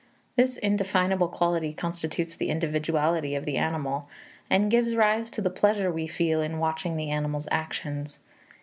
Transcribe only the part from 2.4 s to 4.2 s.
individuality of the animal,